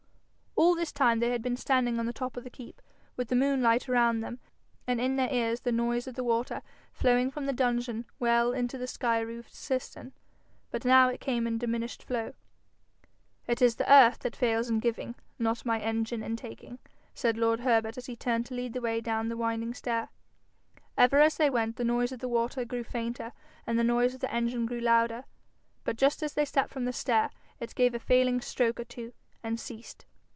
All 0.57 0.75
this 0.75 0.91
time 0.91 1.19
they 1.19 1.31
had 1.31 1.41
been 1.41 1.55
standing 1.57 1.97
on 1.99 2.05
the 2.05 2.13
top 2.13 2.37
of 2.37 2.43
the 2.43 2.49
keep, 2.51 2.83
with 3.15 3.29
the 3.29 3.35
moonlight 3.35 3.89
around 3.89 4.19
them, 4.19 4.39
and 4.85 5.01
in 5.01 5.15
their 5.15 5.31
ears 5.33 5.61
the 5.61 5.71
noise 5.71 6.05
of 6.05 6.13
the 6.13 6.23
water 6.23 6.61
flowing 6.93 7.31
from 7.31 7.47
the 7.47 7.53
dungeon 7.53 8.05
well 8.19 8.53
into 8.53 8.77
the 8.77 8.85
sky 8.85 9.21
roofed 9.21 9.55
cistern. 9.55 10.13
But 10.69 10.85
now 10.85 11.09
it 11.09 11.19
came 11.19 11.47
in 11.47 11.57
diminished 11.57 12.03
flow. 12.03 12.33
'It 13.47 13.59
is 13.59 13.75
the 13.75 13.91
earth 13.91 14.19
that 14.19 14.35
fails 14.35 14.69
in 14.69 14.79
giving, 14.79 15.15
not 15.39 15.65
my 15.65 15.79
engine 15.79 16.21
in 16.21 16.35
taking,' 16.35 16.77
said 17.15 17.37
lord 17.37 17.61
Herbert 17.61 17.97
as 17.97 18.05
he 18.05 18.15
turned 18.15 18.45
to 18.47 18.53
lead 18.53 18.73
the 18.73 18.81
way 18.81 19.01
down 19.01 19.29
the 19.29 19.37
winding 19.37 19.73
stair. 19.73 20.09
Ever 20.95 21.19
as 21.21 21.37
they 21.37 21.49
went, 21.49 21.77
the 21.77 21.83
noise 21.83 22.11
of 22.11 22.19
the 22.19 22.29
water 22.29 22.65
grew 22.65 22.83
fainter 22.83 23.33
and 23.65 23.79
the 23.79 23.83
noise 23.83 24.13
of 24.13 24.19
the 24.19 24.31
engine 24.31 24.67
grew 24.67 24.81
louder, 24.81 25.25
but 25.83 25.95
just 25.97 26.21
as 26.21 26.33
they 26.35 26.45
stepped 26.45 26.69
from 26.69 26.85
the 26.85 26.93
stair, 26.93 27.31
it 27.59 27.73
gave 27.73 27.95
a 27.95 27.99
failing 27.99 28.41
stroke 28.41 28.79
or 28.79 28.85
two, 28.85 29.11
and 29.41 29.59
ceased. 29.59 30.05